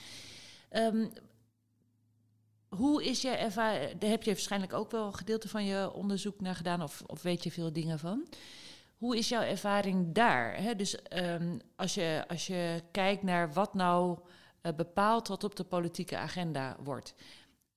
Um, 0.72 1.12
hoe 2.76 3.04
is 3.04 3.22
je 3.22 3.28
ervaring? 3.28 3.98
Daar 3.98 4.10
heb 4.10 4.22
je 4.22 4.30
waarschijnlijk 4.30 4.72
ook 4.72 4.90
wel 4.90 5.06
een 5.06 5.14
gedeelte 5.14 5.48
van 5.48 5.64
je 5.64 5.92
onderzoek 5.92 6.40
naar 6.40 6.54
gedaan, 6.54 6.82
of, 6.82 7.02
of 7.06 7.22
weet 7.22 7.44
je 7.44 7.50
veel 7.50 7.72
dingen 7.72 7.98
van? 7.98 8.26
Hoe 8.96 9.16
is 9.16 9.28
jouw 9.28 9.42
ervaring 9.42 10.14
daar? 10.14 10.76
Dus 10.76 10.98
um, 11.12 11.60
als, 11.76 11.94
je, 11.94 12.24
als 12.28 12.46
je 12.46 12.82
kijkt 12.90 13.22
naar 13.22 13.52
wat 13.52 13.74
nou 13.74 14.18
bepaalt 14.76 15.28
wat 15.28 15.44
op 15.44 15.56
de 15.56 15.64
politieke 15.64 16.16
agenda 16.16 16.76
wordt 16.82 17.14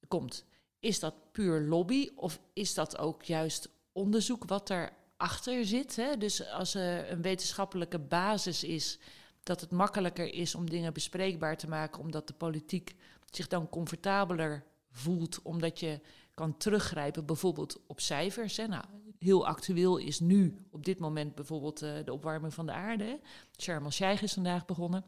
komt. 0.08 0.46
Is 0.80 1.00
dat 1.00 1.32
puur 1.32 1.62
lobby 1.62 2.10
of 2.16 2.40
is 2.54 2.74
dat 2.74 2.98
ook 2.98 3.24
juist 3.24 3.70
onderzoek 3.92 4.44
wat 4.46 4.70
erachter 4.70 5.66
zit? 5.66 6.02
Dus 6.18 6.50
als 6.50 6.74
er 6.74 7.12
een 7.12 7.22
wetenschappelijke 7.22 8.00
basis 8.00 8.64
is, 8.64 9.00
dat 9.44 9.62
het 9.62 9.72
makkelijker 9.72 10.34
is 10.34 10.56
om 10.56 10.70
dingen 10.70 10.94
bespreekbaar 10.94 11.58
te 11.58 11.68
maken, 11.68 12.02
omdat 12.02 12.28
de 12.28 12.34
politiek 12.34 12.96
zich 13.30 13.48
dan 13.48 13.70
comfortabeler 13.70 14.64
voelt, 14.94 15.42
omdat 15.42 15.80
je 15.80 16.02
kan 16.34 16.58
teruggrijpen 16.58 17.26
bijvoorbeeld 17.26 17.80
op 17.88 18.00
cijfers. 18.00 18.58
Nou, 18.58 18.84
heel 19.20 19.48
actueel 19.48 19.98
is 19.98 20.20
nu 20.20 20.66
op 20.72 20.86
dit 20.86 21.00
moment 21.00 21.36
bijvoorbeeld 21.36 21.84
uh, 21.84 21.94
de 22.06 22.14
opwarming 22.14 22.54
van 22.54 22.66
de 22.66 22.72
aarde. 22.72 23.20
Sharm 23.60 23.84
el-Sheikh 23.84 24.22
is 24.22 24.34
vandaag 24.34 24.66
begonnen, 24.66 25.06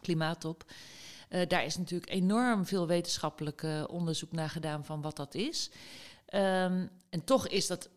klimaattop. 0.00 0.64
Uh, 1.30 1.46
daar 1.48 1.64
is 1.64 1.76
natuurlijk 1.76 2.10
enorm 2.10 2.66
veel 2.66 2.86
wetenschappelijk 2.86 3.62
uh, 3.62 3.84
onderzoek 3.88 4.32
naar 4.32 4.50
gedaan 4.50 4.84
van 4.84 5.00
wat 5.00 5.16
dat 5.16 5.34
is. 5.34 5.70
Um, 6.34 6.90
en 7.10 7.24
toch 7.24 7.48
is 7.48 7.66
dat, 7.66 7.90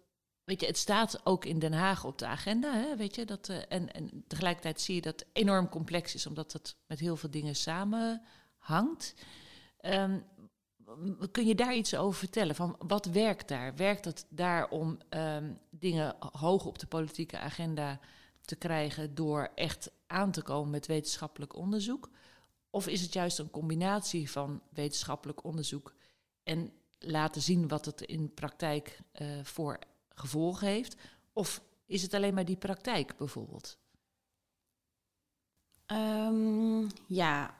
weet 0.44 0.60
je, 0.60 0.66
het 0.66 0.78
staat 0.78 1.26
ook 1.26 1.46
in 1.46 1.60
Den 1.60 1.74
Haag 1.74 2.06
op 2.06 2.18
de 2.18 2.26
agenda, 2.26 2.74
hè, 2.74 2.96
weet 2.96 3.16
je. 3.16 3.26
Dat, 3.26 3.50
en, 3.50 3.94
en 3.94 4.24
tegelijkertijd 4.28 4.82
zie 4.82 4.96
je 4.96 5.02
dat 5.02 5.20
het 5.20 5.30
enorm 5.34 5.70
complex 5.70 6.16
is, 6.16 6.28
omdat 6.28 6.54
het 6.54 6.76
met 6.88 7.00
heel 7.00 7.16
veel 7.16 7.30
dingen 7.32 7.56
samenhangt. 7.56 9.14
Um, 9.86 10.24
kun 11.32 11.46
je 11.46 11.56
daar 11.56 11.76
iets 11.76 11.96
over 11.96 12.20
vertellen? 12.20 12.56
Van 12.56 12.76
wat 12.88 13.06
werkt 13.06 13.48
daar? 13.48 13.76
Werkt 13.76 14.06
het 14.06 14.26
daar 14.30 14.70
om 14.70 14.98
um, 15.10 15.60
dingen 15.70 16.16
hoog 16.20 16.66
op 16.66 16.80
de 16.80 16.88
politieke 16.88 17.40
agenda 17.40 18.00
te 18.42 18.56
krijgen 18.56 19.16
door 19.16 19.52
echt 19.56 19.92
aan 20.08 20.32
te 20.32 20.42
komen 20.42 20.70
met 20.70 20.88
wetenschappelijk 20.88 21.56
onderzoek? 21.56 22.10
Of 22.70 22.88
is 22.88 23.02
het 23.02 23.14
juist 23.14 23.40
een 23.40 23.52
combinatie 23.52 24.32
van 24.32 24.62
wetenschappelijk 24.70 25.44
onderzoek 25.44 25.94
en 26.44 26.72
laten 27.00 27.42
zien 27.42 27.68
wat 27.68 27.86
het 27.86 28.02
in 28.02 28.34
praktijk 28.34 29.00
uh, 29.22 29.28
voor 29.44 29.80
gevolgen 30.10 30.68
heeft? 30.68 30.96
Of 31.34 31.62
is 31.86 32.02
het 32.02 32.14
alleen 32.14 32.34
maar 32.34 32.46
die 32.46 32.58
praktijk 32.58 33.18
bijvoorbeeld? 33.18 33.78
Um, 35.88 36.88
ja, 37.08 37.58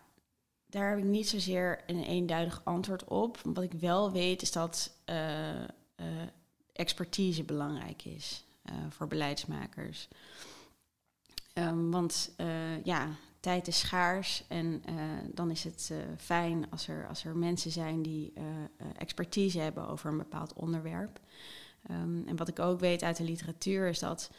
daar 0.74 0.90
heb 0.90 0.98
ik 0.98 1.04
niet 1.04 1.30
zozeer 1.30 1.84
een 1.88 2.04
eenduidig 2.04 2.62
antwoord 2.64 3.04
op. 3.04 3.40
Wat 3.44 3.64
ik 3.64 3.74
wel 3.74 4.12
weet 4.12 4.42
is 4.42 4.52
dat 4.52 4.98
uh, 5.10 5.60
uh, 5.60 5.66
expertise 6.74 7.44
belangrijk 7.44 8.06
is 8.06 8.46
voor 8.90 9.08
beleidsmakers. 9.08 10.08
Um, 11.54 11.92
want 11.92 12.36
ja, 12.84 13.08
tijd 13.40 13.68
is 13.68 13.80
schaars 13.80 14.44
en 14.48 14.84
dan 15.34 15.52
is 15.52 15.64
het 15.64 15.94
fijn 16.18 16.70
als 16.72 16.88
er, 16.88 17.08
als 17.08 17.26
er 17.26 17.38
mensen 17.38 17.72
zijn 17.72 18.02
die 18.02 18.34
expertise 18.98 19.60
hebben 19.60 19.88
over 19.88 20.12
een 20.12 20.18
bepaald 20.18 20.54
onderwerp. 20.54 21.20
Um, 21.92 22.24
en 22.28 22.36
wat 22.36 22.48
ik 22.48 22.60
ook 22.60 22.80
weet 22.80 23.04
uit 23.04 23.18
de 23.18 23.24
literatuur 23.24 23.88
is 23.88 24.00
dat 24.00 24.32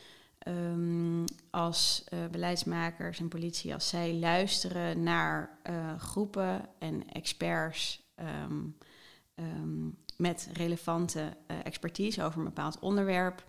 um, 0.44 1.24
als 1.50 2.04
beleidsmakers 2.30 3.18
en 3.18 3.28
politie, 3.28 3.74
als 3.74 3.88
zij 3.88 4.14
luisteren 4.14 5.02
naar 5.02 5.58
groepen 5.98 6.68
en 6.78 7.08
experts 7.08 8.02
um, 8.16 8.76
met 10.16 10.48
relevante 10.52 11.36
expertise 11.46 12.22
over 12.22 12.38
een 12.38 12.44
bepaald 12.44 12.78
onderwerp, 12.78 13.44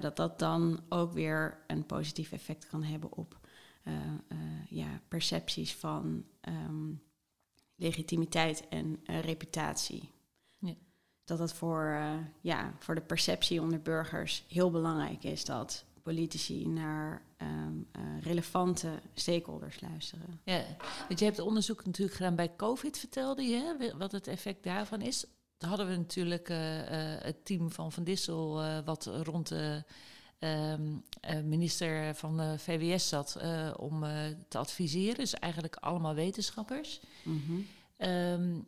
dat 0.00 0.16
dat 0.16 0.38
dan 0.38 0.80
ook 0.88 1.12
weer 1.12 1.64
een 1.66 1.86
positief 1.86 2.32
effect 2.32 2.66
kan 2.66 2.82
hebben 2.82 3.12
op 3.12 3.40
ja, 4.68 5.00
percepties 5.08 5.74
van 5.74 6.24
legitimiteit 7.76 8.68
en 8.68 9.00
reputatie. 9.04 10.10
Ja. 10.58 10.74
Dat 11.24 11.38
het 11.38 11.52
voor, 11.52 12.00
ja, 12.40 12.74
voor 12.78 12.94
de 12.94 13.00
perceptie 13.00 13.60
onder 13.60 13.82
burgers 13.82 14.44
heel 14.48 14.70
belangrijk 14.70 15.24
is 15.24 15.44
dat 15.44 15.84
politici 16.02 16.68
naar 16.68 17.22
um, 17.38 17.88
relevante 18.20 19.00
stakeholders 19.14 19.80
luisteren. 19.80 20.40
Ja, 20.44 20.64
want 21.08 21.18
je 21.18 21.24
hebt 21.24 21.38
onderzoek 21.38 21.84
natuurlijk 21.84 22.16
gedaan 22.16 22.36
bij 22.36 22.56
COVID, 22.56 22.98
vertelde 22.98 23.42
je, 23.42 23.92
wat 23.98 24.12
het 24.12 24.26
effect 24.26 24.62
daarvan 24.62 25.00
is. 25.00 25.24
Hadden 25.58 25.88
we 25.88 25.96
natuurlijk 25.96 26.48
het 27.22 27.44
team 27.44 27.70
van 27.70 27.92
Van 27.92 28.04
Dissel, 28.04 28.62
wat 28.84 29.06
rond 29.06 29.48
de 29.48 29.84
um, 30.38 31.02
minister 31.44 32.14
van 32.14 32.36
de 32.36 32.58
VWS 32.58 33.08
zat 33.08 33.36
om 33.76 34.00
te 34.48 34.58
adviseren. 34.58 35.16
Dus 35.16 35.34
eigenlijk 35.34 35.76
allemaal 35.76 36.14
wetenschappers. 36.14 37.00
Mm 37.22 37.42
-hmm. 37.46 37.66
um, 38.08 38.66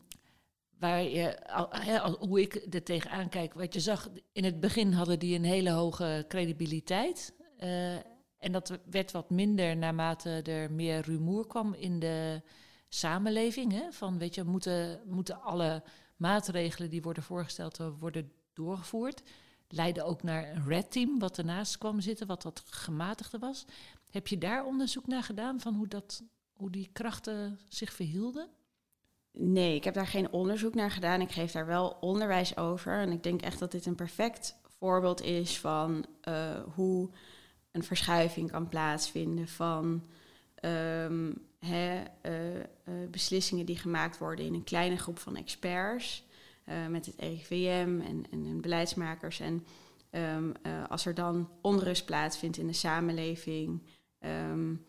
waar 0.85 1.03
je, 1.03 2.17
hoe 2.19 2.41
ik 2.41 2.67
er 2.75 2.83
tegenaan 2.83 3.29
kijk, 3.29 3.55
wat 3.55 3.75
je 3.75 3.81
zag, 3.81 4.09
in 4.33 4.45
het 4.45 4.61
begin 4.61 4.93
hadden 4.93 5.19
die 5.19 5.37
een 5.37 5.45
hele 5.45 5.71
hoge 5.71 6.25
credibiliteit. 6.29 7.35
Uh, 7.63 7.95
en 8.39 8.53
dat 8.53 8.79
werd 8.91 9.11
wat 9.11 9.31
minder 9.31 9.77
naarmate 9.77 10.43
er 10.43 10.73
meer 10.73 11.01
rumoer 11.01 11.47
kwam 11.47 11.75
in 11.75 11.99
de 11.99 12.43
samenleving. 12.89 13.73
Hè? 13.73 13.93
Van, 13.93 14.19
weet 14.19 14.35
je, 14.35 14.45
moeten, 14.45 15.01
moeten 15.07 15.43
alle 15.43 15.83
maatregelen 16.17 16.91
die 16.91 17.03
worden 17.03 17.23
voorgesteld 17.23 17.77
worden 17.99 18.33
doorgevoerd 18.53 19.23
leidde 19.69 20.03
ook 20.03 20.23
naar 20.23 20.51
een 20.51 20.65
red 20.67 20.91
team, 20.91 21.19
wat 21.19 21.39
ernaast 21.39 21.79
kwam 21.79 22.01
zitten, 22.01 22.27
wat 22.27 22.43
wat 22.43 22.63
gematigder 22.67 23.41
was. 23.41 23.65
Heb 24.11 24.27
je 24.27 24.39
daar 24.39 24.65
onderzoek 24.65 25.07
naar 25.07 25.23
gedaan 25.23 25.61
van 25.61 25.75
hoe, 25.75 25.89
dat, 25.89 26.23
hoe 26.53 26.71
die 26.71 26.91
krachten 26.93 27.59
zich 27.69 27.93
verhielden? 27.93 28.49
Nee, 29.37 29.75
ik 29.75 29.85
heb 29.85 29.95
daar 29.95 30.07
geen 30.07 30.33
onderzoek 30.33 30.75
naar 30.75 30.91
gedaan. 30.91 31.21
Ik 31.21 31.31
geef 31.33 31.53
daar 31.53 31.67
wel 31.67 31.97
onderwijs 32.01 32.57
over. 32.57 32.99
En 32.99 33.13
ik 33.13 33.23
denk 33.23 33.43
echt 33.43 33.59
dat 33.59 33.73
dit 33.73 33.87
een 33.87 33.95
perfect 33.95 34.57
voorbeeld 34.79 35.23
is 35.23 35.59
van 35.61 36.07
uh, 36.29 36.61
hoe 36.75 37.11
een 37.71 37.83
verschuiving 37.83 38.51
kan 38.51 38.69
plaatsvinden 38.69 39.49
van 39.49 40.03
hè, 41.59 42.03
uh, 42.23 42.55
uh, 42.55 42.63
beslissingen 43.11 43.67
die 43.67 43.77
gemaakt 43.77 44.19
worden 44.19 44.45
in 44.45 44.55
een 44.55 44.65
kleine 44.65 44.97
groep 44.97 45.19
van 45.19 45.37
experts. 45.37 46.25
Met 46.89 47.07
het 47.07 47.15
RIVM 47.19 48.01
en, 48.01 48.25
en, 48.31 48.47
en 48.47 48.61
beleidsmakers. 48.61 49.41
En 49.41 49.65
uh, 50.11 50.85
als 50.89 51.07
er 51.07 51.15
dan 51.15 51.51
onrust 51.61 52.05
plaatsvindt 52.05 52.57
in 52.57 52.67
de 52.67 52.73
samenleving, 52.73 53.83
um, 54.51 54.87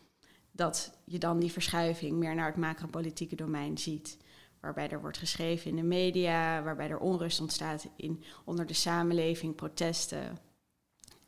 dat 0.52 0.98
je 1.06 1.18
dan 1.18 1.40
die 1.40 1.52
verschuiving 1.52 2.18
meer 2.18 2.36
naar 2.36 2.46
het 2.46 2.56
macropolitieke 2.56 3.36
domein 3.36 3.78
ziet. 3.78 4.18
Waarbij 4.66 4.90
er 4.90 5.02
wordt 5.02 5.18
geschreven 5.18 5.70
in 5.70 5.76
de 5.76 5.84
media, 5.84 6.64
waarbij 6.64 6.90
er 6.90 7.00
onrust 7.00 7.42
ontstaat 7.42 7.88
in, 7.96 8.24
onder 8.46 8.66
de 8.66 8.74
samenleving, 8.74 9.56
protesten. 9.56 10.38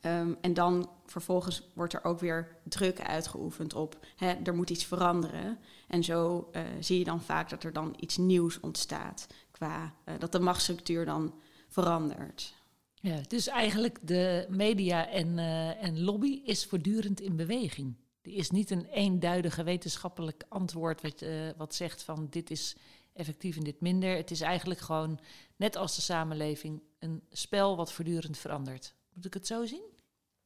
Ehm, 0.00 0.34
en 0.40 0.54
dan 0.54 0.90
vervolgens 1.06 1.62
wordt 1.74 1.92
er 1.92 2.04
ook 2.04 2.20
weer 2.20 2.56
druk 2.64 3.00
uitgeoefend 3.00 3.74
op 3.74 4.06
hè, 4.16 4.32
er 4.32 4.54
moet 4.54 4.70
iets 4.70 4.84
veranderen. 4.84 5.58
En 5.88 6.04
zo 6.04 6.48
uh, 6.52 6.62
zie 6.80 6.98
je 6.98 7.04
dan 7.04 7.22
vaak 7.22 7.50
dat 7.50 7.64
er 7.64 7.72
dan 7.72 7.96
iets 8.00 8.16
nieuws 8.16 8.60
ontstaat. 8.60 9.26
Qua 9.50 9.94
uh, 10.04 10.14
dat 10.18 10.32
de 10.32 10.40
machtsstructuur 10.40 11.04
dan 11.04 11.34
verandert. 11.68 12.54
Ja, 12.94 13.20
dus 13.28 13.46
eigenlijk 13.46 13.98
de 14.02 14.46
media 14.48 15.08
en, 15.08 15.38
uh, 15.38 15.82
en 15.82 16.00
lobby 16.00 16.40
is 16.44 16.66
voortdurend 16.66 17.20
in 17.20 17.36
beweging. 17.36 17.96
Er 18.22 18.32
is 18.32 18.50
niet 18.50 18.70
een 18.70 18.84
eenduidige 18.84 19.62
wetenschappelijk 19.62 20.44
antwoord 20.48 21.02
wat, 21.02 21.24
wat 21.56 21.74
zegt 21.74 22.02
van 22.02 22.26
dit 22.30 22.50
is 22.50 22.76
effectief 23.18 23.56
en 23.56 23.64
dit 23.64 23.80
minder. 23.80 24.16
Het 24.16 24.30
is 24.30 24.40
eigenlijk 24.40 24.80
gewoon, 24.80 25.20
net 25.56 25.76
als 25.76 25.96
de 25.96 26.02
samenleving, 26.02 26.82
een 26.98 27.22
spel 27.30 27.76
wat 27.76 27.92
voortdurend 27.92 28.38
verandert. 28.38 28.94
Moet 29.12 29.24
ik 29.24 29.34
het 29.34 29.46
zo 29.46 29.64
zien? 29.64 29.96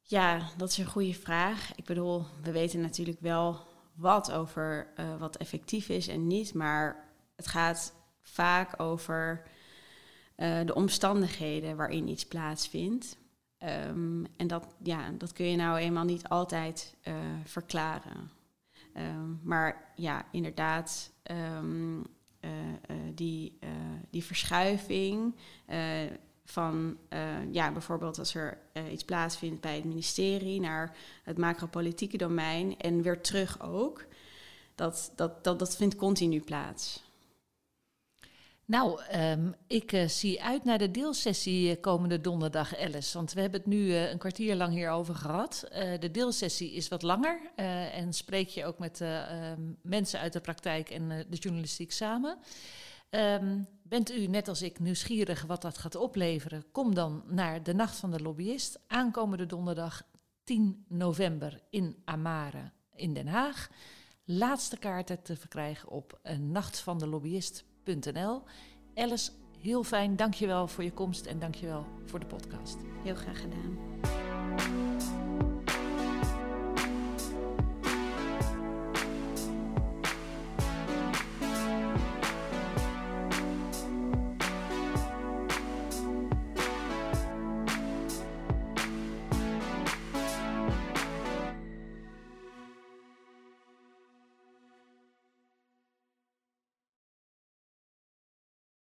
Ja, 0.02 0.48
dat 0.56 0.70
is 0.70 0.78
een 0.78 0.86
goede 0.86 1.14
vraag. 1.14 1.74
Ik 1.74 1.84
bedoel, 1.84 2.24
we 2.42 2.52
weten 2.52 2.80
natuurlijk 2.80 3.20
wel 3.20 3.60
wat 3.94 4.32
over 4.32 4.92
uh, 4.96 5.16
wat 5.16 5.36
effectief 5.36 5.88
is 5.88 6.08
en 6.08 6.26
niet, 6.26 6.54
maar 6.54 7.14
het 7.36 7.46
gaat 7.46 7.94
vaak 8.22 8.80
over 8.80 9.42
uh, 10.36 10.60
de 10.64 10.74
omstandigheden 10.74 11.76
waarin 11.76 12.08
iets 12.08 12.26
plaatsvindt. 12.26 13.16
Um, 13.88 14.26
en 14.36 14.46
dat, 14.46 14.66
ja, 14.82 15.10
dat 15.10 15.32
kun 15.32 15.46
je 15.46 15.56
nou 15.56 15.78
eenmaal 15.78 16.04
niet 16.04 16.28
altijd 16.28 16.96
uh, 17.04 17.14
verklaren. 17.44 18.30
Um, 18.96 19.40
maar 19.42 19.92
ja, 19.96 20.24
inderdaad, 20.32 21.12
um, 21.30 22.06
die, 23.14 23.58
die 24.10 24.24
verschuiving 24.24 25.34
van 26.44 26.96
ja, 27.50 27.72
bijvoorbeeld 27.72 28.18
als 28.18 28.34
er 28.34 28.58
iets 28.90 29.04
plaatsvindt 29.04 29.60
bij 29.60 29.74
het 29.74 29.84
ministerie 29.84 30.60
naar 30.60 30.96
het 31.22 31.38
macropolitieke 31.38 32.16
domein 32.16 32.78
en 32.78 33.02
weer 33.02 33.20
terug 33.20 33.60
ook. 33.60 34.04
Dat, 34.74 35.12
dat, 35.16 35.44
dat, 35.44 35.58
dat 35.58 35.76
vindt 35.76 35.96
continu 35.96 36.40
plaats. 36.40 37.11
Nou, 38.64 39.00
um, 39.14 39.54
ik 39.66 39.92
uh, 39.92 40.08
zie 40.08 40.42
uit 40.42 40.64
naar 40.64 40.78
de 40.78 40.90
deelsessie 40.90 41.80
komende 41.80 42.20
donderdag, 42.20 42.78
Alice. 42.78 43.16
Want 43.16 43.32
we 43.32 43.40
hebben 43.40 43.60
het 43.60 43.68
nu 43.68 43.94
een 43.94 44.18
kwartier 44.18 44.56
lang 44.56 44.72
hierover 44.72 45.14
gehad. 45.14 45.64
de 46.00 46.10
deelsessie 46.10 46.72
is 46.72 46.88
wat 46.88 47.02
langer 47.02 47.40
en 47.92 48.12
spreek 48.12 48.48
je 48.48 48.64
ook 48.64 48.78
met 48.78 49.00
ehm, 49.00 49.60
mensen 49.82 50.20
uit 50.20 50.32
de 50.32 50.40
praktijk 50.40 50.90
en 50.90 51.08
de 51.08 51.36
journalistiek 51.36 51.92
samen. 51.92 52.38
Um, 53.10 53.66
bent 53.82 54.12
u 54.12 54.26
net 54.26 54.48
als 54.48 54.62
ik 54.62 54.78
nieuwsgierig 54.78 55.42
wat 55.42 55.62
dat 55.62 55.78
gaat 55.78 55.94
opleveren? 55.94 56.64
Kom 56.72 56.94
dan 56.94 57.22
naar 57.26 57.62
de 57.62 57.74
Nacht 57.74 57.96
van 57.96 58.10
de 58.10 58.22
Lobbyist, 58.22 58.78
aankomende 58.86 59.46
donderdag 59.46 60.02
10 60.44 60.84
november 60.88 61.60
in 61.70 61.96
Amare 62.04 62.70
in 62.94 63.14
Den 63.14 63.26
Haag. 63.26 63.68
Laatste 64.24 64.78
kaarten 64.78 65.22
te 65.22 65.36
verkrijgen 65.36 65.88
op 65.88 66.20
nachtvandelobbyist.nl. 66.38 67.71
Alice, 68.94 69.30
heel 69.60 69.84
fijn. 69.84 70.16
Dankjewel 70.16 70.66
voor 70.68 70.84
je 70.84 70.92
komst 70.92 71.26
en 71.26 71.38
dankjewel 71.38 71.86
voor 72.04 72.20
de 72.20 72.26
podcast. 72.26 72.76
Heel 73.02 73.14
graag 73.14 73.40
gedaan. 73.40 73.78